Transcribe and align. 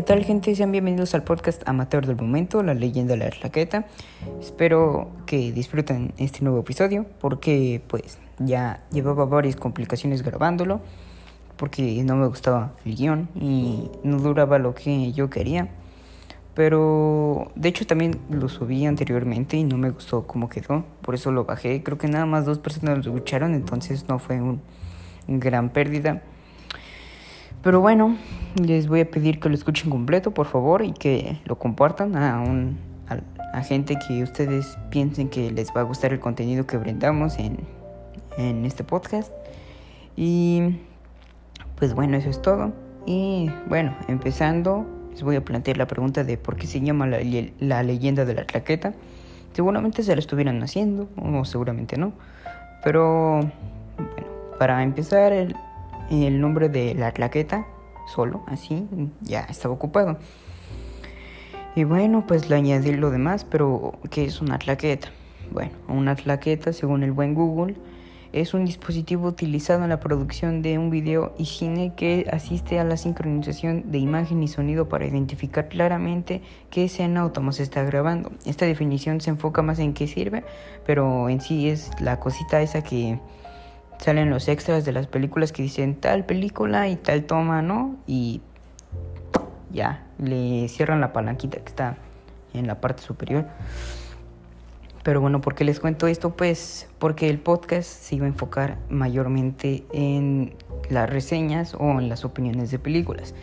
¿Qué 0.00 0.06
tal 0.06 0.24
gente? 0.24 0.54
Sean 0.54 0.72
bienvenidos 0.72 1.14
al 1.14 1.24
podcast 1.24 1.62
Amateur 1.68 2.06
del 2.06 2.16
Momento, 2.16 2.62
la 2.62 2.72
leyenda 2.72 3.12
de 3.12 3.18
la 3.18 3.28
raqueta. 3.28 3.84
Espero 4.40 5.10
que 5.26 5.52
disfruten 5.52 6.14
este 6.16 6.42
nuevo 6.42 6.60
episodio 6.60 7.04
porque 7.20 7.82
pues 7.86 8.16
ya 8.38 8.82
llevaba 8.90 9.26
varias 9.26 9.56
complicaciones 9.56 10.22
grabándolo 10.22 10.80
porque 11.58 12.02
no 12.02 12.16
me 12.16 12.28
gustaba 12.28 12.72
el 12.86 12.96
guion 12.96 13.28
y 13.34 13.90
no 14.02 14.16
duraba 14.16 14.58
lo 14.58 14.74
que 14.74 15.12
yo 15.12 15.28
quería. 15.28 15.68
Pero 16.54 17.52
de 17.54 17.68
hecho 17.68 17.86
también 17.86 18.18
lo 18.30 18.48
subí 18.48 18.86
anteriormente 18.86 19.58
y 19.58 19.64
no 19.64 19.76
me 19.76 19.90
gustó 19.90 20.26
cómo 20.26 20.48
quedó, 20.48 20.82
por 21.02 21.14
eso 21.14 21.30
lo 21.30 21.44
bajé. 21.44 21.82
Creo 21.82 21.98
que 21.98 22.08
nada 22.08 22.24
más 22.24 22.46
dos 22.46 22.58
personas 22.58 23.04
lo 23.04 23.12
escucharon, 23.12 23.52
entonces 23.52 24.08
no 24.08 24.18
fue 24.18 24.40
un 24.40 24.62
gran 25.28 25.68
pérdida. 25.68 26.22
Pero 27.62 27.80
bueno, 27.80 28.16
les 28.54 28.88
voy 28.88 29.00
a 29.00 29.10
pedir 29.10 29.38
que 29.38 29.48
lo 29.48 29.54
escuchen 29.54 29.90
completo, 29.90 30.32
por 30.32 30.46
favor, 30.46 30.82
y 30.82 30.92
que 30.92 31.38
lo 31.44 31.58
compartan 31.58 32.16
a, 32.16 32.40
un, 32.40 32.78
a, 33.52 33.62
gente 33.62 33.98
que 34.06 34.22
ustedes 34.22 34.78
piensen 34.88 35.28
que 35.28 35.50
les 35.50 35.68
va 35.76 35.82
a 35.82 35.84
gustar 35.84 36.12
el 36.12 36.20
contenido 36.20 36.66
que 36.66 36.78
brindamos 36.78 37.38
en, 37.38 37.58
en 38.38 38.64
este 38.64 38.82
podcast. 38.82 39.30
Y 40.16 40.78
pues 41.76 41.94
bueno, 41.94 42.16
eso 42.16 42.30
es 42.30 42.40
todo. 42.40 42.72
Y 43.04 43.50
bueno, 43.68 43.94
empezando, 44.08 44.86
les 45.10 45.22
voy 45.22 45.36
a 45.36 45.44
plantear 45.44 45.76
la 45.76 45.86
pregunta 45.86 46.24
de 46.24 46.38
por 46.38 46.56
qué 46.56 46.66
se 46.66 46.80
llama 46.80 47.06
la, 47.06 47.18
la 47.58 47.82
leyenda 47.82 48.24
de 48.24 48.34
la 48.34 48.44
claqueta. 48.44 48.94
Seguramente 49.52 50.02
se 50.02 50.14
lo 50.14 50.20
estuvieran 50.20 50.62
haciendo, 50.62 51.08
o 51.16 51.44
seguramente 51.44 51.98
no. 51.98 52.12
Pero 52.82 53.40
bueno, 53.96 54.28
para 54.58 54.82
empezar, 54.82 55.32
el, 55.32 55.54
el 56.10 56.40
nombre 56.40 56.68
de 56.68 56.94
la 56.94 57.12
claqueta, 57.12 57.66
solo, 58.14 58.42
así, 58.46 58.86
ya 59.22 59.40
estaba 59.42 59.74
ocupado. 59.74 60.18
Y 61.76 61.84
bueno, 61.84 62.24
pues 62.26 62.48
le 62.48 62.56
añadí 62.56 62.92
lo 62.92 63.10
demás, 63.10 63.44
pero 63.44 63.92
¿qué 64.10 64.24
es 64.24 64.40
una 64.40 64.58
claqueta? 64.58 65.08
Bueno, 65.52 65.72
una 65.88 66.16
claqueta, 66.16 66.72
según 66.72 67.04
el 67.04 67.12
buen 67.12 67.34
Google, 67.34 67.76
es 68.32 68.54
un 68.54 68.64
dispositivo 68.64 69.26
utilizado 69.26 69.82
en 69.82 69.88
la 69.88 69.98
producción 69.98 70.62
de 70.62 70.78
un 70.78 70.90
video 70.90 71.34
y 71.36 71.46
cine 71.46 71.94
que 71.96 72.28
asiste 72.32 72.78
a 72.78 72.84
la 72.84 72.96
sincronización 72.96 73.90
de 73.90 73.98
imagen 73.98 74.42
y 74.42 74.48
sonido 74.48 74.88
para 74.88 75.06
identificar 75.06 75.68
claramente 75.68 76.40
qué 76.70 76.84
escena 76.84 77.24
o 77.24 77.32
toma 77.32 77.52
se 77.52 77.64
está 77.64 77.82
grabando. 77.82 78.30
Esta 78.46 78.66
definición 78.66 79.20
se 79.20 79.30
enfoca 79.30 79.62
más 79.62 79.80
en 79.80 79.94
qué 79.94 80.06
sirve, 80.06 80.44
pero 80.86 81.28
en 81.28 81.40
sí 81.40 81.68
es 81.68 81.90
la 82.00 82.20
cosita 82.20 82.62
esa 82.62 82.82
que 82.82 83.18
salen 84.00 84.30
los 84.30 84.48
extras 84.48 84.84
de 84.84 84.92
las 84.92 85.06
películas 85.06 85.52
que 85.52 85.62
dicen 85.62 85.94
tal 85.94 86.24
película 86.24 86.88
y 86.88 86.96
tal 86.96 87.24
toma, 87.24 87.62
¿no? 87.62 87.96
Y 88.06 88.40
ya, 89.72 90.06
le 90.18 90.68
cierran 90.68 91.00
la 91.00 91.12
palanquita 91.12 91.58
que 91.58 91.68
está 91.68 91.96
en 92.54 92.66
la 92.66 92.80
parte 92.80 93.02
superior. 93.02 93.46
Pero 95.02 95.20
bueno, 95.20 95.40
¿por 95.40 95.54
qué 95.54 95.64
les 95.64 95.80
cuento 95.80 96.06
esto? 96.06 96.36
Pues 96.36 96.88
porque 96.98 97.30
el 97.30 97.38
podcast 97.38 97.88
se 97.88 98.16
iba 98.16 98.26
a 98.26 98.28
enfocar 98.28 98.78
mayormente 98.90 99.84
en 99.92 100.54
las 100.90 101.08
reseñas 101.08 101.74
o 101.78 101.98
en 102.00 102.08
las 102.08 102.24
opiniones 102.24 102.70
de 102.70 102.78
películas. 102.78 103.34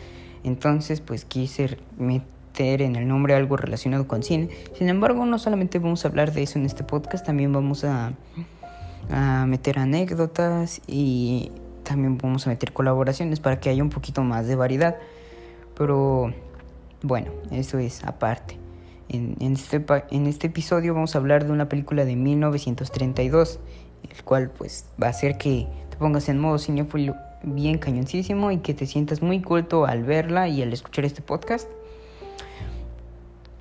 Entonces, 0.44 1.02
pues 1.02 1.26
quise 1.26 1.78
meter 1.98 2.82
en 2.82 2.96
el 2.96 3.08
nombre 3.08 3.34
algo 3.34 3.58
relacionado 3.58 4.08
con 4.08 4.22
cine. 4.22 4.50
Sin 4.74 4.90
embargo, 4.90 5.26
no 5.26 5.40
solamente 5.40 5.80
vamos 5.80 6.06
a 6.06 6.10
hablar 6.10 6.32
de 6.32 6.44
eso 6.44 6.60
en 6.60 6.66
este 6.66 6.84
podcast, 6.84 7.26
también 7.26 7.52
vamos 7.54 7.84
a 7.84 8.14
a 9.10 9.46
meter 9.46 9.80
anécdotas 9.80 10.82
y 10.88 11.52
también 11.84 12.18
vamos 12.18 12.48
a 12.48 12.50
meter 12.50 12.74
colaboraciones 12.74 13.40
para 13.40 13.60
que 13.60 13.70
haya 13.70 13.84
un 13.84 13.90
poquito 13.90 14.24
más 14.24 14.48
de 14.48 14.56
variedad. 14.56 14.98
Pero 15.76 16.34
bueno, 17.02 17.32
eso 17.52 17.80
es 17.80 18.04
aparte. 18.04 18.58
En, 19.10 19.36
este, 19.40 19.86
en 20.12 20.28
este 20.28 20.48
episodio 20.48 20.94
vamos 20.94 21.16
a 21.16 21.20
hablar 21.20 21.46
de 21.46 21.52
una 21.52 21.70
película 21.70 22.04
de 22.04 22.16
1932, 22.16 23.60
el 24.10 24.24
cual 24.24 24.50
pues 24.50 24.86
va 25.02 25.08
a 25.08 25.12
hacer 25.12 25.38
que 25.38 25.68
te 25.90 25.98
pongas 25.98 26.28
en 26.28 26.40
modo 26.40 26.58
cinéfilo 26.58 27.16
bien 27.44 27.78
cañoncísimo 27.78 28.52
y 28.52 28.58
que 28.58 28.74
te 28.74 28.86
sientas 28.86 29.22
muy 29.22 29.42
culto 29.42 29.86
al 29.86 30.04
verla 30.04 30.50
y 30.50 30.62
al 30.62 30.74
escuchar 30.74 31.06
este 31.06 31.22
podcast. 31.22 31.70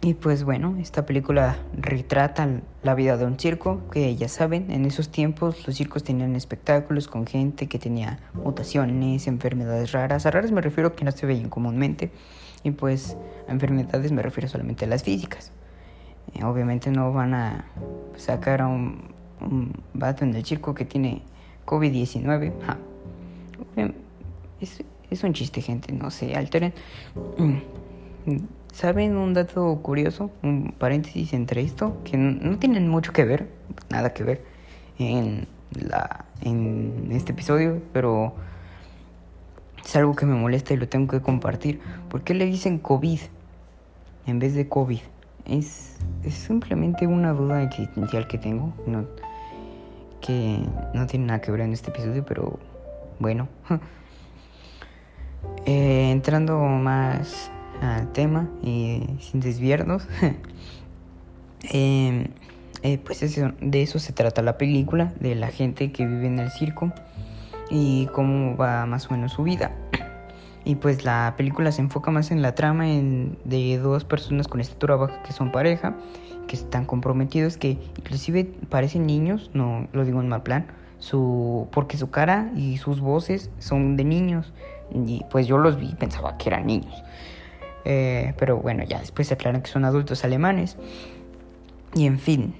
Y 0.06 0.14
pues 0.14 0.44
bueno, 0.44 0.76
esta 0.80 1.04
película 1.04 1.56
retrata 1.76 2.48
la 2.84 2.94
vida 2.94 3.16
de 3.16 3.24
un 3.24 3.40
circo, 3.40 3.80
que 3.90 4.14
ya 4.14 4.28
saben, 4.28 4.70
en 4.70 4.84
esos 4.84 5.08
tiempos 5.08 5.66
los 5.66 5.74
circos 5.74 6.04
tenían 6.04 6.36
espectáculos 6.36 7.08
con 7.08 7.26
gente 7.26 7.66
que 7.66 7.80
tenía 7.80 8.20
mutaciones, 8.32 9.26
enfermedades 9.26 9.90
raras. 9.90 10.24
A 10.24 10.30
raras 10.30 10.52
me 10.52 10.60
refiero 10.60 10.94
que 10.94 11.04
no 11.04 11.10
se 11.10 11.26
veían 11.26 11.48
comúnmente. 11.48 12.12
Y 12.62 12.70
pues 12.70 13.16
a 13.48 13.50
enfermedades 13.50 14.12
me 14.12 14.22
refiero 14.22 14.48
solamente 14.48 14.84
a 14.84 14.88
las 14.88 15.02
físicas. 15.02 15.50
Eh, 16.34 16.44
obviamente 16.44 16.92
no 16.92 17.12
van 17.12 17.34
a 17.34 17.64
sacar 18.16 18.62
a 18.62 18.68
un, 18.68 19.12
un 19.40 19.72
vato 19.92 20.24
en 20.24 20.36
el 20.36 20.44
circo 20.44 20.72
que 20.72 20.84
tiene 20.84 21.22
COVID-19. 21.66 22.52
Es, 24.60 24.84
es 25.10 25.24
un 25.24 25.32
chiste, 25.32 25.62
gente, 25.62 25.92
no 25.92 26.12
se 26.12 26.36
alteren. 26.36 26.72
¿Saben 28.72 29.16
un 29.16 29.32
dato 29.32 29.80
curioso? 29.82 30.30
Un 30.42 30.74
paréntesis 30.76 31.32
entre 31.32 31.62
esto, 31.62 31.96
que 32.04 32.16
no 32.18 32.58
tienen 32.58 32.88
mucho 32.88 33.12
que 33.12 33.24
ver, 33.24 33.48
nada 33.88 34.12
que 34.12 34.22
ver 34.22 34.44
en, 34.98 35.46
la, 35.72 36.26
en 36.42 37.08
este 37.10 37.32
episodio, 37.32 37.80
pero 37.92 38.34
es 39.84 39.96
algo 39.96 40.14
que 40.14 40.26
me 40.26 40.34
molesta 40.34 40.74
y 40.74 40.76
lo 40.76 40.88
tengo 40.88 41.08
que 41.08 41.22
compartir. 41.22 41.80
¿Por 42.10 42.22
qué 42.22 42.34
le 42.34 42.44
dicen 42.44 42.78
COVID 42.78 43.20
en 44.26 44.38
vez 44.38 44.54
de 44.54 44.68
COVID? 44.68 45.00
Es, 45.46 45.96
es 46.24 46.34
simplemente 46.34 47.06
una 47.06 47.32
duda 47.32 47.62
existencial 47.62 48.26
que 48.26 48.36
tengo, 48.36 48.74
no, 48.86 49.06
que 50.20 50.58
no 50.92 51.06
tiene 51.06 51.26
nada 51.26 51.40
que 51.40 51.50
ver 51.50 51.60
en 51.60 51.72
este 51.72 51.90
episodio, 51.90 52.24
pero 52.26 52.58
bueno. 53.20 53.48
eh, 55.66 56.10
entrando 56.10 56.58
más 56.58 57.50
al 57.80 58.12
tema 58.12 58.48
sin 58.62 59.40
desviarnos. 59.40 60.06
Em, 61.72 62.28
eh, 62.82 62.98
pues 62.98 63.20
de 63.20 63.82
eso 63.82 63.98
se 63.98 64.12
trata 64.12 64.40
la 64.40 64.56
película, 64.56 65.12
de 65.18 65.34
la 65.34 65.48
gente 65.48 65.90
que 65.90 66.06
vive 66.06 66.26
en 66.26 66.38
el 66.38 66.50
circo 66.50 66.92
y 67.70 68.06
cómo 68.12 68.56
va 68.56 68.86
más 68.86 69.10
o 69.10 69.14
menos 69.14 69.32
su 69.32 69.42
vida. 69.42 69.72
Y 70.64 70.74
pues 70.76 71.04
la 71.04 71.34
película 71.36 71.72
se 71.72 71.80
enfoca 71.80 72.10
más 72.10 72.30
en 72.30 72.42
la 72.42 72.54
trama 72.54 72.86
de 72.86 73.78
dos 73.78 74.04
personas 74.04 74.48
con 74.48 74.60
estatura 74.60 74.96
baja 74.96 75.22
que 75.22 75.32
son 75.32 75.52
pareja, 75.52 75.94
que 76.48 76.56
están 76.56 76.84
comprometidos, 76.84 77.56
que 77.56 77.78
inclusive 77.96 78.44
parecen 78.68 79.06
niños, 79.06 79.50
no 79.54 79.86
lo 79.92 80.04
digo 80.04 80.20
en 80.20 80.28
mal 80.28 80.42
plan, 80.42 80.66
su, 80.98 81.68
porque 81.70 81.96
su 81.96 82.10
cara 82.10 82.50
y 82.56 82.78
sus 82.78 83.00
voces 83.00 83.50
son 83.58 83.96
de 83.96 84.04
niños. 84.04 84.52
Y 84.92 85.22
pues 85.30 85.46
yo 85.46 85.58
los 85.58 85.78
vi 85.78 85.90
y 85.90 85.94
pensaba 85.94 86.36
que 86.36 86.48
eran 86.48 86.66
niños. 86.66 87.02
Eh, 87.88 88.34
pero 88.36 88.56
bueno, 88.56 88.82
ya 88.82 88.98
después 88.98 89.28
se 89.28 89.34
aclaran 89.34 89.62
que 89.62 89.70
son 89.70 89.84
adultos 89.84 90.24
alemanes. 90.24 90.76
Y 91.94 92.06
en 92.06 92.18
fin, 92.18 92.56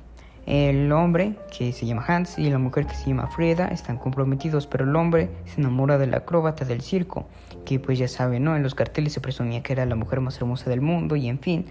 el 0.47 0.93
hombre 0.93 1.35
que 1.59 1.73
se 1.73 1.85
llama 1.85 2.05
Hans 2.07 2.39
y 2.39 2.49
la 2.49 2.59
mujer 2.59 2.87
que 2.87 2.95
se 2.95 3.09
llama 3.09 3.27
Frieda 3.27 3.67
están 3.67 3.99
comprometidos, 3.99 4.69
pero 4.69 4.85
el 4.85 4.95
hombre 4.95 5.31
se 5.45 5.61
enamora 5.61 5.99
de 5.99 6.07
la 6.07 6.19
acróbata 6.19 6.65
del 6.65 6.81
circo, 6.81 7.27
que 7.65 7.81
pues 7.81 7.99
ya 7.99 8.07
saben, 8.07 8.45
¿no? 8.45 8.55
En 8.55 8.63
los 8.63 8.77
carteles 8.77 9.15
se 9.15 9.21
presumía 9.21 9.65
que 9.65 9.73
era 9.73 9.85
la 9.85 9.97
mujer 9.97 10.21
más 10.21 10.37
hermosa 10.37 10.71
del 10.71 10.81
mundo 10.81 11.17
y 11.17 11.29
en 11.29 11.41
fin. 11.41 11.67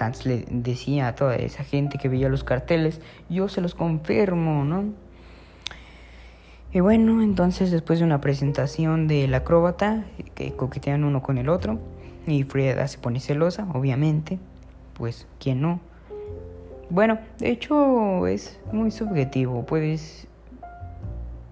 Hans 0.00 0.24
le 0.24 0.46
decía 0.50 1.08
a 1.08 1.14
toda 1.14 1.36
esa 1.36 1.64
gente 1.64 1.98
que 1.98 2.08
veía 2.08 2.30
los 2.30 2.42
carteles, 2.42 3.02
yo 3.28 3.48
se 3.48 3.60
los 3.60 3.74
confirmo, 3.74 4.64
¿no? 4.64 4.84
Y 6.72 6.80
bueno, 6.80 7.22
entonces 7.22 7.70
después 7.70 7.98
de 7.98 8.06
una 8.06 8.22
presentación 8.22 9.08
del 9.08 9.34
acróbata, 9.34 10.04
que 10.34 10.52
coquetean 10.52 11.04
uno 11.04 11.22
con 11.22 11.36
el 11.36 11.50
otro, 11.50 11.78
y 12.30 12.44
Frieda 12.44 12.86
se 12.88 12.98
pone 12.98 13.20
celosa, 13.20 13.66
obviamente. 13.74 14.38
Pues, 14.94 15.26
¿quién 15.38 15.60
no? 15.60 15.80
Bueno, 16.90 17.18
de 17.38 17.50
hecho 17.50 18.26
es 18.26 18.58
muy 18.72 18.90
subjetivo. 18.90 19.64
Puedes... 19.64 20.26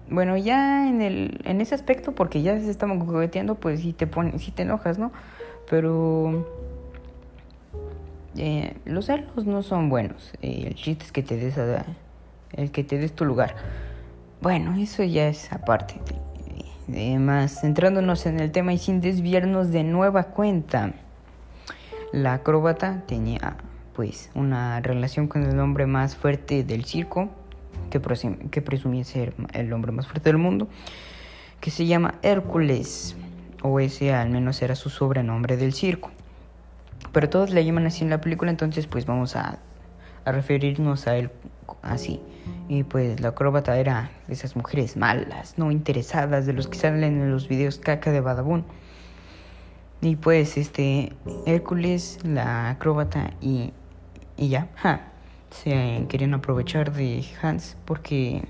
Bueno, 0.09 0.37
ya 0.37 0.87
en, 0.87 1.01
el, 1.01 1.41
en 1.43 1.59
ese 1.59 1.75
aspecto, 1.75 2.13
porque 2.13 2.41
ya 2.41 2.57
se 2.59 2.69
estamos 2.69 3.03
coqueteando, 3.03 3.55
pues 3.55 3.81
si 3.81 3.93
te, 3.93 4.07
pone, 4.07 4.39
si 4.39 4.51
te 4.51 4.63
enojas, 4.63 4.97
¿no? 4.97 5.11
Pero... 5.69 6.47
Eh, 8.37 8.75
los 8.85 9.05
celos 9.05 9.45
no 9.45 9.63
son 9.63 9.89
buenos. 9.89 10.31
Eh, 10.41 10.65
el 10.67 10.75
chiste 10.75 11.05
es 11.05 11.11
que 11.11 11.23
te 11.23 11.37
des 11.37 11.55
el 12.53 12.71
que 12.71 12.83
te 12.83 12.97
des 12.97 13.13
tu 13.13 13.25
lugar. 13.25 13.55
Bueno, 14.41 14.75
eso 14.77 15.03
ya 15.03 15.27
es 15.27 15.51
aparte. 15.51 15.95
Además, 16.89 17.59
centrándonos 17.61 18.25
en 18.25 18.39
el 18.39 18.51
tema 18.51 18.73
y 18.73 18.77
sin 18.77 19.01
desviarnos 19.01 19.71
de 19.71 19.83
nueva 19.83 20.23
cuenta, 20.25 20.93
la 22.13 22.33
acróbata 22.33 23.03
tenía 23.07 23.57
pues 23.93 24.29
una 24.35 24.79
relación 24.79 25.27
con 25.27 25.43
el 25.43 25.59
hombre 25.59 25.85
más 25.85 26.15
fuerte 26.15 26.63
del 26.63 26.85
circo, 26.85 27.29
que, 27.89 27.99
que 28.51 28.61
presumía 28.61 29.03
ser 29.03 29.33
el 29.53 29.73
hombre 29.73 29.91
más 29.91 30.07
fuerte 30.07 30.29
del 30.29 30.37
mundo, 30.37 30.69
que 31.59 31.71
se 31.71 31.85
llama 31.85 32.15
Hércules, 32.21 33.17
o 33.63 33.79
ese 33.79 34.13
al 34.13 34.29
menos 34.29 34.61
era 34.61 34.75
su 34.75 34.89
sobrenombre 34.89 35.57
del 35.57 35.73
circo. 35.73 36.11
pero 37.11 37.29
todos 37.29 37.49
le 37.49 37.65
llaman 37.65 37.87
así 37.87 38.03
en 38.03 38.11
la 38.11 38.21
película, 38.21 38.51
entonces 38.51 38.87
pues 38.87 39.05
vamos 39.05 39.35
a, 39.35 39.59
a 40.23 40.31
referirnos 40.31 41.07
a 41.07 41.17
él 41.17 41.31
así. 41.91 42.21
Y 42.69 42.83
pues 42.83 43.19
la 43.19 43.29
acróbata 43.29 43.77
era 43.77 44.11
de 44.27 44.33
esas 44.33 44.55
mujeres 44.55 44.97
malas, 44.97 45.57
no 45.57 45.71
interesadas, 45.71 46.45
de 46.45 46.53
los 46.53 46.67
que 46.67 46.77
salen 46.77 47.03
en 47.03 47.31
los 47.31 47.47
videos 47.47 47.79
caca 47.79 48.11
de 48.11 48.21
Badabun. 48.21 48.65
Y 50.01 50.15
pues 50.15 50.57
este 50.57 51.13
Hércules, 51.45 52.19
la 52.23 52.69
acróbata 52.69 53.31
y, 53.41 53.73
y 54.35 54.49
ya, 54.49 54.67
se 55.49 56.05
querían 56.09 56.33
aprovechar 56.33 56.93
de 56.93 57.25
Hans 57.41 57.77
porque 57.85 58.43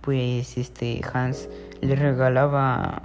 pues 0.00 0.56
este 0.58 1.00
Hans 1.12 1.48
le 1.80 1.96
regalaba 1.96 3.02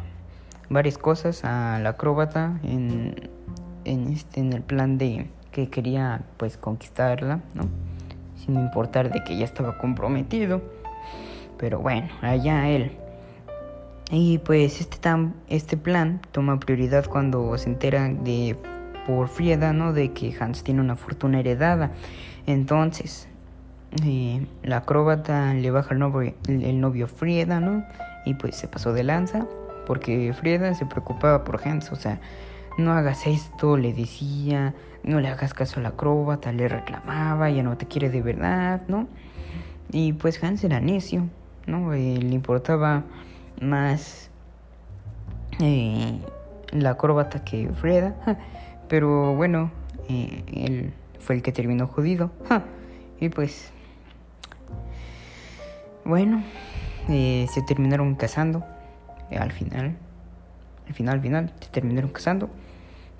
varias 0.69 0.97
cosas 0.97 1.43
a 1.43 1.79
la 1.79 1.89
acróbata 1.89 2.59
en, 2.63 3.29
en 3.85 4.09
este 4.09 4.41
en 4.41 4.53
el 4.53 4.61
plan 4.61 4.97
de 4.97 5.29
que 5.51 5.69
quería 5.69 6.21
pues 6.37 6.57
conquistarla, 6.57 7.41
¿no? 7.55 7.88
Sin 8.45 8.55
importar 8.55 9.11
de 9.11 9.23
que 9.23 9.37
ya 9.37 9.45
estaba 9.45 9.77
comprometido. 9.77 10.61
Pero 11.57 11.79
bueno, 11.79 12.07
allá 12.21 12.69
él. 12.69 12.91
Y 14.11 14.39
pues 14.39 14.81
este, 14.81 14.97
tam, 14.97 15.33
este 15.47 15.77
plan 15.77 16.21
toma 16.31 16.59
prioridad 16.59 17.05
cuando 17.05 17.55
se 17.57 17.69
entera 17.69 18.07
de 18.07 18.55
por 19.05 19.27
Frieda, 19.27 19.73
¿no? 19.73 19.93
De 19.93 20.13
que 20.13 20.35
Hans 20.39 20.63
tiene 20.63 20.81
una 20.81 20.95
fortuna 20.95 21.39
heredada. 21.39 21.91
Entonces, 22.47 23.27
eh, 24.03 24.45
la 24.63 24.77
acróbata 24.77 25.53
le 25.53 25.71
baja 25.71 25.93
el 25.93 25.99
novio, 25.99 26.33
el, 26.47 26.79
novio 26.79 27.07
Frieda, 27.07 27.59
¿no? 27.59 27.83
Y 28.25 28.35
pues 28.35 28.55
se 28.55 28.67
pasó 28.67 28.93
de 28.93 29.03
lanza 29.03 29.47
porque 29.85 30.31
Frieda 30.33 30.73
se 30.75 30.85
preocupaba 30.85 31.43
por 31.43 31.59
Hans, 31.67 31.91
o 31.91 31.95
sea, 31.95 32.19
no 32.79 32.93
hagas 32.93 33.27
esto, 33.27 33.77
le 33.77 33.93
decía, 33.93 34.73
no 35.03 35.19
le 35.19 35.27
hagas 35.27 35.53
caso 35.53 35.79
a 35.79 35.83
la 35.83 35.89
acróbata, 35.89 36.51
le 36.51 36.67
reclamaba, 36.67 37.49
ya 37.49 37.61
no 37.61 37.77
te 37.77 37.85
quiere 37.85 38.09
de 38.09 38.21
verdad, 38.21 38.81
¿no? 38.87 39.07
Y 39.91 40.13
pues 40.13 40.43
Hans 40.43 40.63
era 40.63 40.79
necio, 40.79 41.27
¿no? 41.67 41.93
Eh, 41.93 42.17
le 42.17 42.33
importaba 42.33 43.03
más 43.61 44.29
eh, 45.59 46.19
la 46.71 46.91
acróbata 46.91 47.43
que 47.43 47.69
Freda, 47.69 48.15
pero 48.87 49.35
bueno, 49.35 49.71
eh, 50.07 50.43
él 50.47 50.93
fue 51.19 51.35
el 51.35 51.41
que 51.41 51.51
terminó 51.51 51.87
jodido, 51.87 52.31
y 53.19 53.29
pues, 53.29 53.71
bueno, 56.05 56.43
se 57.07 57.61
terminaron 57.67 58.15
casando 58.15 58.63
al 59.31 59.51
final, 59.51 59.97
al 60.87 60.93
final, 60.93 61.15
al 61.15 61.21
final, 61.21 61.53
se 61.59 61.69
terminaron 61.69 62.11
casando. 62.11 62.49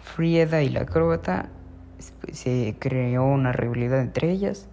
Frieda 0.01 0.61
y 0.61 0.69
la 0.69 0.81
acróbata 0.81 1.49
se 2.31 2.75
creó 2.79 3.25
una 3.25 3.51
rivalidad 3.51 4.01
entre 4.01 4.31
ellas. 4.31 4.67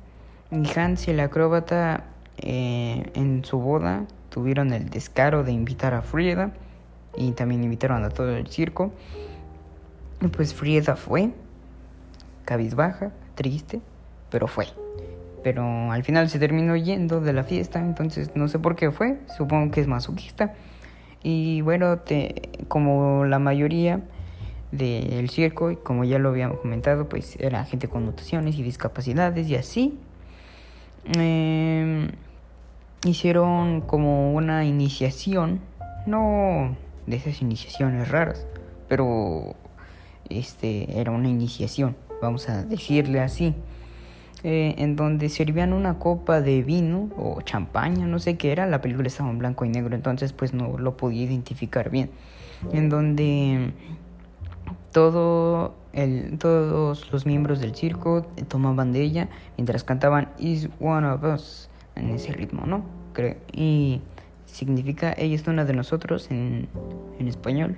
Hans 0.50 1.08
y 1.08 1.12
la 1.12 1.24
acróbata 1.24 2.04
eh, 2.38 3.10
en 3.14 3.44
su 3.44 3.58
boda 3.58 4.06
tuvieron 4.28 4.72
el 4.72 4.90
descaro 4.90 5.42
de 5.42 5.52
invitar 5.52 5.94
a 5.94 6.02
Frieda 6.02 6.52
y 7.16 7.32
también 7.32 7.64
invitaron 7.64 8.04
a 8.04 8.10
todo 8.10 8.36
el 8.36 8.46
circo. 8.48 8.92
Y 10.20 10.28
pues 10.28 10.54
Frieda 10.54 10.96
fue, 10.96 11.30
cabizbaja, 12.44 13.12
triste, 13.34 13.80
pero 14.30 14.46
fue. 14.46 14.66
Pero 15.42 15.92
al 15.92 16.02
final 16.02 16.28
se 16.28 16.38
terminó 16.38 16.76
yendo 16.76 17.20
de 17.20 17.32
la 17.32 17.44
fiesta, 17.44 17.78
entonces 17.78 18.34
no 18.34 18.48
sé 18.48 18.58
por 18.58 18.76
qué 18.76 18.90
fue, 18.90 19.20
supongo 19.36 19.70
que 19.70 19.80
es 19.80 19.86
masoquista. 19.86 20.54
Y 21.22 21.60
bueno, 21.62 21.98
te, 21.98 22.50
como 22.68 23.24
la 23.24 23.38
mayoría 23.38 24.00
del 24.72 25.30
circo, 25.30 25.70
y 25.70 25.76
como 25.76 26.04
ya 26.04 26.18
lo 26.18 26.30
habíamos 26.30 26.60
comentado, 26.60 27.08
pues 27.08 27.36
era 27.38 27.64
gente 27.64 27.88
con 27.88 28.04
mutaciones 28.04 28.56
y 28.56 28.62
discapacidades 28.62 29.48
y 29.48 29.56
así. 29.56 29.98
Em, 31.14 32.08
hicieron 33.04 33.80
como 33.80 34.34
una 34.34 34.64
iniciación, 34.64 35.60
no 36.06 36.76
de 37.06 37.16
esas 37.16 37.40
iniciaciones 37.42 38.08
raras, 38.08 38.46
pero 38.88 39.54
este 40.28 41.00
era 41.00 41.12
una 41.12 41.28
iniciación, 41.28 41.96
vamos 42.20 42.48
a 42.48 42.64
decirle 42.64 43.20
así. 43.20 43.54
Eh, 44.42 44.74
en 44.78 44.96
donde 44.96 45.28
servían 45.28 45.72
una 45.72 45.98
copa 45.98 46.40
de 46.40 46.62
vino 46.62 47.08
o 47.16 47.40
champaña, 47.40 48.06
no 48.06 48.18
sé 48.18 48.36
qué 48.36 48.52
era, 48.52 48.66
la 48.66 48.80
película 48.80 49.08
estaba 49.08 49.30
en 49.30 49.38
blanco 49.38 49.64
y 49.64 49.70
negro, 49.70 49.94
entonces 49.94 50.32
pues 50.32 50.52
no 50.52 50.76
lo 50.78 50.96
podía 50.96 51.24
identificar 51.24 51.90
bien, 51.90 52.10
en 52.72 52.88
donde 52.88 53.72
todo 54.96 55.74
el, 55.92 56.38
todos 56.38 57.12
los 57.12 57.26
miembros 57.26 57.60
del 57.60 57.74
circo 57.74 58.26
tomaban 58.48 58.92
de 58.92 59.02
ella 59.02 59.28
mientras 59.58 59.84
cantaban 59.84 60.30
Is 60.38 60.70
One 60.80 61.06
of 61.06 61.22
Us 61.22 61.68
en 61.96 62.08
ese 62.08 62.32
ritmo, 62.32 62.64
¿no? 62.64 62.82
Creo. 63.12 63.36
Y 63.52 64.00
significa 64.46 65.14
ella 65.18 65.34
es 65.34 65.46
una 65.48 65.66
de 65.66 65.74
nosotros 65.74 66.30
en, 66.30 66.68
en 67.18 67.28
español. 67.28 67.76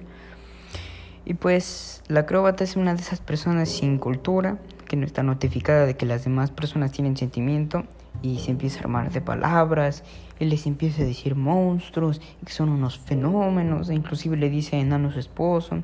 Y 1.24 1.34
pues 1.34 2.04
la 2.06 2.20
acróbata 2.20 2.62
es 2.62 2.76
una 2.76 2.94
de 2.94 3.00
esas 3.00 3.18
personas 3.18 3.68
sin 3.68 3.98
cultura 3.98 4.58
que 4.86 4.94
no 4.94 5.04
está 5.04 5.24
notificada 5.24 5.86
de 5.86 5.96
que 5.96 6.06
las 6.06 6.22
demás 6.22 6.52
personas 6.52 6.92
tienen 6.92 7.16
sentimiento 7.16 7.82
y 8.22 8.38
se 8.38 8.52
empieza 8.52 8.78
a 8.78 8.82
armar 8.82 9.10
de 9.10 9.20
palabras 9.20 10.04
y 10.38 10.44
les 10.44 10.68
empieza 10.68 11.02
a 11.02 11.04
decir 11.04 11.34
monstruos 11.34 12.20
que 12.46 12.52
son 12.52 12.68
unos 12.68 12.96
fenómenos 12.96 13.90
e 13.90 13.96
inclusive 13.96 14.36
le 14.36 14.50
dice 14.50 14.78
enano 14.78 15.08
a 15.08 15.12
su 15.12 15.18
esposo 15.18 15.82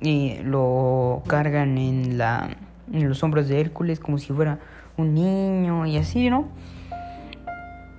y 0.00 0.38
lo 0.42 1.22
cargan 1.26 1.78
en 1.78 2.18
la 2.18 2.56
en 2.92 3.08
los 3.08 3.22
hombros 3.22 3.48
de 3.48 3.60
Hércules 3.60 3.98
como 3.98 4.18
si 4.18 4.32
fuera 4.32 4.60
un 4.96 5.14
niño 5.14 5.86
y 5.86 5.96
así, 5.96 6.30
¿no? 6.30 6.48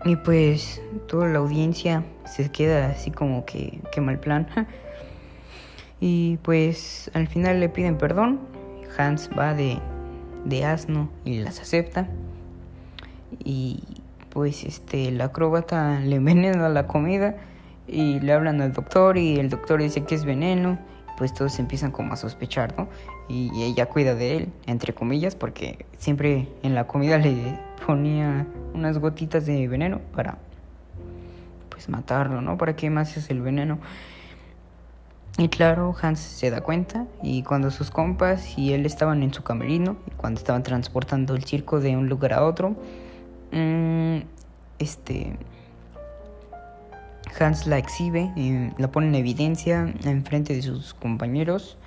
Y 0.05 0.15
pues 0.15 0.81
toda 1.07 1.27
la 1.27 1.39
audiencia 1.39 2.03
se 2.25 2.49
queda 2.49 2.89
así 2.89 3.11
como 3.11 3.45
que 3.45 3.81
qué 3.91 4.01
mal 4.01 4.19
plan. 4.19 4.47
y 5.99 6.37
pues 6.37 7.11
al 7.13 7.27
final 7.27 7.59
le 7.59 7.69
piden 7.69 7.97
perdón. 7.97 8.39
Hans 8.97 9.29
va 9.37 9.53
de 9.53 9.79
de 10.45 10.65
asno 10.65 11.09
y 11.25 11.39
las 11.39 11.59
acepta. 11.59 12.07
Y 13.43 13.83
pues 14.29 14.63
este 14.63 15.09
el 15.09 15.19
acróbata 15.21 15.99
le 15.99 16.15
envenena 16.17 16.69
la 16.69 16.87
comida 16.87 17.35
y 17.87 18.19
le 18.19 18.33
hablan 18.33 18.61
al 18.61 18.73
doctor 18.73 19.17
y 19.17 19.39
el 19.39 19.49
doctor 19.49 19.81
dice 19.81 20.03
que 20.03 20.15
es 20.15 20.25
veneno. 20.25 20.79
Pues 21.17 21.33
todos 21.33 21.57
empiezan 21.59 21.91
como 21.91 22.13
a 22.13 22.15
sospechar, 22.15 22.77
¿no? 22.77 22.87
Y 23.27 23.63
ella 23.63 23.87
cuida 23.87 24.15
de 24.15 24.37
él, 24.37 24.53
entre 24.67 24.93
comillas, 24.93 25.35
porque 25.35 25.85
siempre 25.97 26.47
en 26.63 26.75
la 26.75 26.85
comida 26.85 27.17
le 27.17 27.59
ponía 27.85 28.45
unas 28.73 28.99
gotitas 28.99 29.45
de 29.45 29.67
veneno 29.67 29.99
para 30.13 30.37
pues 31.69 31.89
matarlo, 31.89 32.41
¿no? 32.41 32.57
¿Para 32.57 32.75
qué 32.75 32.89
más 32.89 33.17
es 33.17 33.29
el 33.29 33.41
veneno? 33.41 33.79
Y 35.39 35.49
claro, 35.49 35.95
Hans 36.01 36.19
se 36.19 36.49
da 36.49 36.61
cuenta 36.61 37.05
y 37.21 37.43
cuando 37.43 37.69
sus 37.69 37.91
compas 37.91 38.57
y 38.57 38.73
él 38.73 38.87
estaban 38.87 39.21
en 39.21 39.31
su 39.31 39.43
camerino, 39.43 39.97
cuando 40.17 40.39
estaban 40.39 40.63
transportando 40.63 41.35
el 41.35 41.43
circo 41.43 41.79
de 41.79 41.95
un 41.95 42.09
lugar 42.09 42.33
a 42.33 42.43
otro, 42.43 42.75
mm, 43.51 44.17
este 44.79 45.37
Hans 47.39 47.67
la 47.67 47.77
exhibe, 47.77 48.31
la 48.77 48.91
pone 48.91 49.07
en 49.07 49.15
evidencia 49.15 49.93
en 50.03 50.25
frente 50.25 50.53
de 50.53 50.61
sus 50.61 50.93
compañeros 50.93 51.77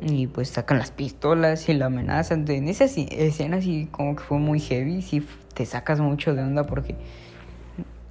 y 0.00 0.26
pues 0.26 0.48
sacan 0.48 0.78
las 0.78 0.90
pistolas 0.90 1.68
y 1.68 1.74
la 1.74 1.86
amenazan. 1.86 2.48
En 2.48 2.68
esa 2.68 2.84
escena 2.84 3.58
así 3.58 3.88
como 3.90 4.16
que 4.16 4.22
fue 4.22 4.38
muy 4.38 4.60
heavy, 4.60 5.02
sí 5.02 5.26
te 5.54 5.66
sacas 5.66 6.00
mucho 6.00 6.34
de 6.34 6.42
onda 6.42 6.64
porque 6.64 6.96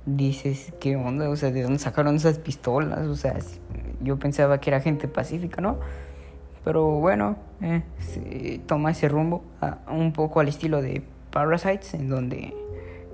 dices, 0.06 0.74
¿qué 0.80 0.96
onda? 0.96 1.30
O 1.30 1.36
sea, 1.36 1.52
¿de 1.52 1.64
dónde 1.64 1.80
sacaron 1.80 2.16
esas 2.16 2.40
pistolas? 2.40 3.08
O 3.08 3.16
sea, 3.16 3.38
yo 4.02 4.18
pensaba 4.18 4.60
que 4.60 4.70
era 4.70 4.80
gente 4.80 5.08
pacífica, 5.08 5.62
¿no? 5.62 5.80
Pero 6.64 6.86
bueno, 7.00 7.38
eh, 7.62 8.62
toma 8.68 8.92
ese 8.92 9.08
rumbo 9.08 9.44
un 9.88 10.14
poco 10.14 10.40
al 10.40 10.48
estilo 10.48 10.82
de 10.82 11.04
Parasites, 11.32 11.94
en 11.96 12.10
donde 12.10 12.54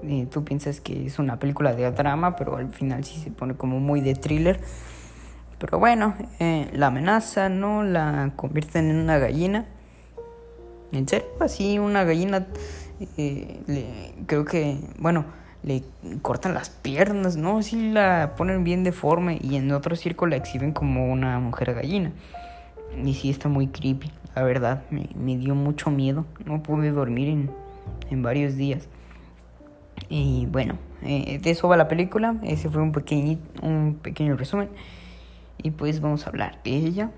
eh, 0.08 0.28
tú 0.30 0.44
piensas 0.44 0.82
que 0.82 1.06
es 1.06 1.20
una 1.20 1.38
película 1.40 1.74
de 1.74 1.90
drama, 1.92 2.36
pero 2.36 2.58
al 2.58 2.72
final 2.72 3.04
sí 3.04 3.20
se 3.20 3.32
pone 3.32 3.56
como 3.56 3.80
muy 3.80 4.02
de 4.02 4.16
thriller. 4.16 4.60
Pero 5.60 5.80
bueno, 5.80 6.16
eh, 6.40 6.70
la 6.74 6.88
amenaza, 6.88 7.50
¿no? 7.50 7.84
La 7.84 8.32
convierten 8.36 8.90
en 8.90 8.98
una 8.98 9.18
gallina. 9.18 9.66
¿En 10.92 11.08
serio? 11.08 11.28
Así 11.40 11.80
una 11.80 12.04
gallina, 12.04 12.48
le, 13.18 14.14
creo 14.26 14.46
que, 14.46 14.80
bueno, 15.00 15.26
le 15.64 15.84
cortan 16.22 16.54
las 16.54 16.70
piernas, 16.70 17.36
¿no? 17.36 17.62
Sí 17.62 17.92
la 17.92 18.36
ponen 18.38 18.64
bien 18.64 18.84
deforme 18.84 19.40
y 19.42 19.56
en 19.56 19.72
otro 19.72 19.96
circo 19.96 20.28
la 20.28 20.38
exhiben 20.38 20.72
como 20.72 21.12
una 21.12 21.40
mujer 21.40 21.74
gallina. 21.74 22.12
Y 23.04 23.14
sí 23.16 23.30
está 23.30 23.50
muy 23.50 23.68
creepy, 23.68 24.12
la 24.36 24.44
verdad, 24.44 24.84
me, 24.90 25.38
dio 25.38 25.56
mucho 25.56 25.92
miedo, 25.92 26.26
no 26.46 26.64
pude 26.64 26.92
dormir 26.92 27.28
en, 27.28 27.52
en 28.10 28.24
varios 28.24 28.56
días. 28.56 28.88
Y 30.10 30.46
bueno, 30.48 30.78
eh, 31.04 31.40
de 31.42 31.50
eso 31.52 31.68
va 31.68 31.78
la 31.78 31.88
película, 31.88 32.36
ese 32.44 32.70
fue 32.70 32.82
un, 32.82 32.92
pequeño 32.92 33.40
un 33.62 34.00
pequeño 34.02 34.36
resumen. 34.38 34.70
y 35.58 35.72
pues 35.72 36.02
vamos 36.02 36.26
a 36.26 36.30
hablar 36.30 36.60
de 36.64 36.72
ella. 36.72 37.12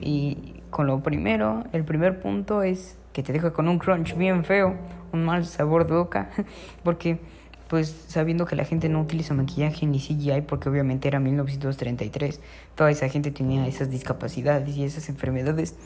Y 0.00 0.60
con 0.70 0.86
lo 0.86 1.02
primero, 1.02 1.64
el 1.72 1.84
primer 1.84 2.20
punto 2.20 2.62
es 2.62 2.96
que 3.12 3.22
te 3.22 3.32
deja 3.32 3.52
con 3.52 3.68
un 3.68 3.78
crunch 3.78 4.16
bien 4.16 4.44
feo, 4.44 4.76
un 5.12 5.24
mal 5.24 5.44
sabor 5.46 5.86
de 5.86 5.94
boca, 5.94 6.30
porque 6.84 7.20
pues 7.68 8.04
sabiendo 8.08 8.46
que 8.46 8.56
la 8.56 8.64
gente 8.64 8.88
no 8.88 9.00
utiliza 9.00 9.32
maquillaje 9.32 9.86
ni 9.86 10.00
CGI 10.00 10.40
porque 10.42 10.68
obviamente 10.68 11.06
era 11.06 11.20
1933, 11.20 12.40
toda 12.74 12.90
esa 12.90 13.08
gente 13.08 13.30
tenía 13.30 13.66
esas 13.68 13.90
discapacidades 13.90 14.76
y 14.76 14.84
esas 14.84 15.08
enfermedades. 15.08 15.76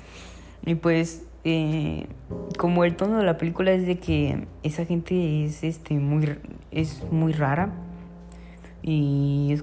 Y 0.64 0.76
pues 0.76 1.24
eh, 1.44 2.06
como 2.58 2.84
el 2.84 2.96
tono 2.96 3.18
de 3.18 3.24
la 3.24 3.36
película 3.36 3.72
es 3.72 3.86
de 3.86 3.98
que 3.98 4.46
esa 4.62 4.84
gente 4.84 5.44
es 5.44 5.62
este 5.62 5.94
muy 5.94 6.36
es 6.70 7.02
muy 7.10 7.32
rara 7.32 7.70
y, 8.82 9.60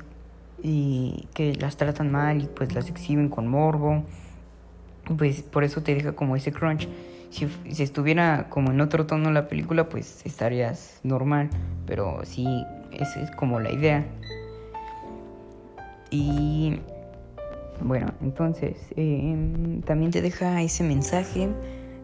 y 0.64 1.28
que 1.34 1.56
las 1.56 1.78
tratan 1.78 2.12
mal 2.12 2.44
y 2.44 2.46
pues 2.48 2.74
las 2.74 2.90
exhiben 2.90 3.30
con 3.30 3.48
morbo, 3.48 4.04
pues 5.18 5.42
por 5.42 5.64
eso 5.64 5.82
te 5.82 5.96
deja 5.96 6.14
como 6.14 6.36
ese 6.36 6.52
crunch 6.52 6.88
si, 7.32 7.48
si, 7.72 7.82
estuviera 7.82 8.48
como 8.50 8.72
en 8.72 8.82
otro 8.82 9.06
tono 9.06 9.32
la 9.32 9.48
película, 9.48 9.88
pues 9.90 10.26
estarías 10.26 11.00
normal. 11.04 11.50
Pero 11.88 12.20
sí, 12.26 12.46
esa 12.92 13.22
es 13.22 13.32
como 13.32 13.60
la 13.60 13.72
idea. 13.72 14.06
Y 16.12 16.82
bueno, 17.84 18.14
entonces 18.22 18.78
em, 18.96 19.82
también 19.82 20.12
te 20.12 20.22
deja 20.22 20.62
ese 20.62 20.84
mensaje 20.84 21.50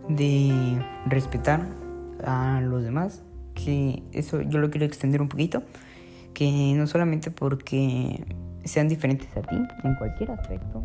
de 0.10 0.79
respetar 1.05 1.67
a 2.24 2.62
los 2.62 2.84
demás. 2.84 3.24
Que 3.53 4.03
eso 4.13 4.41
yo 4.41 4.60
lo 4.60 4.69
quiero 4.69 4.86
extender 4.86 5.22
un 5.22 5.29
poquito. 5.29 5.63
Que 6.34 6.74
no 6.75 6.86
solamente 6.86 7.31
porque 7.31 8.24
sean 8.63 8.88
diferentes 8.88 9.29
a 9.36 9.41
ti 9.41 9.55
en 9.84 9.96
cualquier 9.96 10.31
aspecto. 10.31 10.84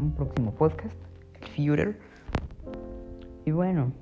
Un 0.00 0.12
próximo 0.12 0.52
podcast, 0.52 0.96
el 1.40 1.48
Führer. 1.48 1.98
Y 3.44 3.50
bueno, 3.50 3.92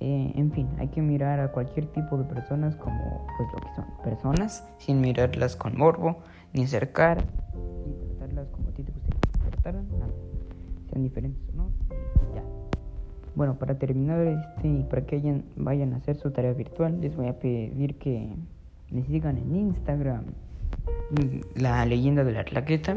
eh, 0.00 0.32
en 0.34 0.50
fin, 0.52 0.68
hay 0.78 0.88
que 0.88 1.00
mirar 1.00 1.38
a 1.40 1.52
cualquier 1.52 1.86
tipo 1.86 2.16
de 2.16 2.24
personas 2.24 2.74
como 2.76 3.26
pues 3.36 3.48
lo 3.52 3.60
que 3.60 3.74
son 3.76 3.84
personas, 4.02 4.68
sin 4.78 5.00
mirarlas 5.00 5.54
con 5.54 5.76
morbo, 5.76 6.18
ni 6.52 6.64
acercar, 6.64 7.24
ni 7.86 7.94
tratarlas 7.94 8.48
como 8.48 8.68
a 8.68 8.72
ti 8.72 8.82
te 8.82 8.92
gustaría 8.92 9.20
tratarlas, 9.50 9.84
nada. 9.92 10.12
Sean 10.90 11.02
diferentes 11.02 11.40
o 11.50 11.56
no, 11.56 11.70
ya. 12.34 12.42
Bueno, 13.34 13.58
para 13.58 13.78
terminar 13.78 14.26
este 14.26 14.68
y 14.68 14.82
para 14.82 15.06
que 15.06 15.42
vayan 15.56 15.94
a 15.94 15.96
hacer 15.98 16.16
su 16.16 16.30
tarea 16.32 16.52
virtual, 16.52 17.00
les 17.00 17.16
voy 17.16 17.28
a 17.28 17.38
pedir 17.38 17.96
que 17.98 18.28
me 18.90 19.04
sigan 19.04 19.38
en 19.38 19.54
Instagram, 19.54 20.24
la 21.54 21.86
leyenda 21.86 22.24
de 22.24 22.32
la 22.32 22.44
claqueta. 22.44 22.96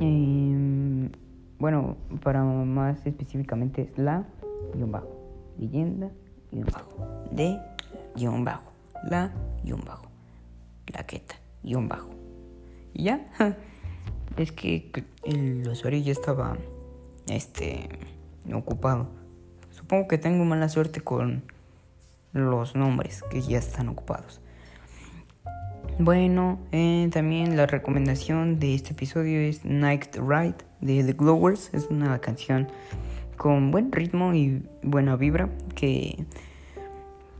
Em, 0.00 1.08
bueno, 1.64 1.96
para 2.22 2.44
más 2.44 3.06
específicamente 3.06 3.88
es 3.90 3.96
la 3.96 4.26
guion 4.74 4.92
bajo, 4.92 5.08
leyenda 5.56 6.10
guion 6.52 6.66
bajo, 6.70 7.26
de 7.30 7.58
guion 8.14 8.44
bajo, 8.44 8.70
la 9.08 9.32
guion 9.62 9.82
bajo, 9.82 10.04
claqueta 10.84 11.36
guion 11.62 11.88
bajo. 11.88 12.10
Y 12.92 13.04
ya, 13.04 13.30
es 14.36 14.52
que 14.52 14.92
el 15.22 15.66
usuario 15.66 16.00
ya 16.00 16.12
estaba 16.12 16.58
este 17.28 17.88
ocupado. 18.52 19.08
Supongo 19.70 20.06
que 20.06 20.18
tengo 20.18 20.44
mala 20.44 20.68
suerte 20.68 21.00
con 21.00 21.44
los 22.34 22.76
nombres 22.76 23.22
que 23.30 23.40
ya 23.40 23.56
están 23.56 23.88
ocupados. 23.88 24.42
Bueno, 25.98 26.58
eh, 26.72 27.08
también 27.12 27.56
la 27.56 27.66
recomendación 27.66 28.58
de 28.58 28.74
este 28.74 28.94
episodio 28.94 29.38
es 29.40 29.64
Night 29.64 30.16
Ride 30.16 30.56
de 30.80 31.04
The 31.04 31.12
Glowers. 31.12 31.70
Es 31.72 31.86
una 31.88 32.18
canción 32.18 32.66
con 33.36 33.70
buen 33.70 33.92
ritmo 33.92 34.34
y 34.34 34.62
buena 34.82 35.14
vibra 35.14 35.48
que 35.76 36.24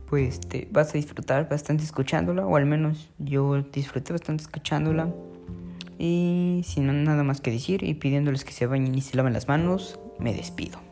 pues 0.09 0.39
te 0.39 0.69
vas 0.71 0.91
a 0.91 0.93
disfrutar 0.93 1.49
bastante 1.49 1.83
escuchándola 1.83 2.45
o 2.45 2.55
al 2.55 2.65
menos 2.65 3.11
yo 3.17 3.61
disfruté 3.61 4.13
bastante 4.13 4.43
escuchándola 4.43 5.13
y 5.97 6.61
sin 6.63 7.03
nada 7.03 7.23
más 7.23 7.41
que 7.41 7.51
decir 7.51 7.83
y 7.83 7.95
pidiéndoles 7.95 8.45
que 8.45 8.51
se 8.51 8.67
bañen 8.67 8.95
y 8.95 9.01
se 9.01 9.17
laven 9.17 9.33
las 9.33 9.47
manos 9.47 9.99
me 10.19 10.33
despido 10.33 10.84